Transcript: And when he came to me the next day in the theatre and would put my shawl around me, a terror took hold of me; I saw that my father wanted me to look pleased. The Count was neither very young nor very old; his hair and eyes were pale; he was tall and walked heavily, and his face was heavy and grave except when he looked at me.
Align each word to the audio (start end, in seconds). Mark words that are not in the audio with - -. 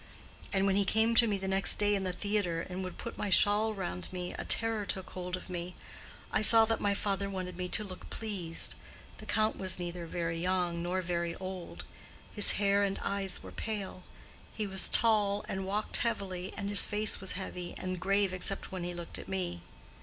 And 0.51 0.65
when 0.65 0.75
he 0.77 0.83
came 0.83 1.13
to 1.13 1.27
me 1.27 1.37
the 1.37 1.47
next 1.47 1.75
day 1.75 1.93
in 1.93 2.01
the 2.01 2.11
theatre 2.11 2.61
and 2.61 2.83
would 2.83 2.97
put 2.97 3.19
my 3.19 3.29
shawl 3.29 3.69
around 3.71 4.11
me, 4.11 4.33
a 4.33 4.43
terror 4.43 4.83
took 4.83 5.11
hold 5.11 5.37
of 5.37 5.47
me; 5.47 5.75
I 6.31 6.41
saw 6.41 6.65
that 6.65 6.79
my 6.81 6.95
father 6.95 7.29
wanted 7.29 7.55
me 7.55 7.69
to 7.69 7.83
look 7.83 8.09
pleased. 8.09 8.73
The 9.19 9.27
Count 9.27 9.57
was 9.59 9.77
neither 9.77 10.07
very 10.07 10.41
young 10.41 10.81
nor 10.81 11.03
very 11.03 11.35
old; 11.35 11.83
his 12.33 12.53
hair 12.53 12.81
and 12.81 12.97
eyes 13.03 13.43
were 13.43 13.51
pale; 13.51 14.01
he 14.51 14.65
was 14.65 14.89
tall 14.89 15.45
and 15.47 15.67
walked 15.67 15.97
heavily, 15.97 16.51
and 16.57 16.67
his 16.69 16.87
face 16.87 17.21
was 17.21 17.33
heavy 17.33 17.75
and 17.77 17.99
grave 17.99 18.33
except 18.33 18.71
when 18.71 18.83
he 18.83 18.95
looked 18.95 19.19
at 19.19 19.27
me. 19.27 19.61